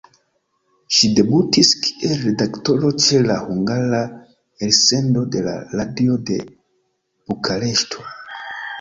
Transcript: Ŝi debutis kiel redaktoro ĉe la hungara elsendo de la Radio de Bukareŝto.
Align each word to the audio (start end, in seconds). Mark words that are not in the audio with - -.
Ŝi 0.95 1.09
debutis 1.19 1.69
kiel 1.87 2.15
redaktoro 2.21 2.91
ĉe 3.05 3.21
la 3.27 3.37
hungara 3.51 4.01
elsendo 4.71 5.29
de 5.37 5.47
la 5.53 5.57
Radio 5.79 6.21
de 6.33 6.43
Bukareŝto. 6.51 8.13